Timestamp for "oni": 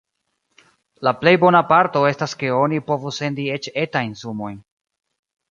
2.61-2.81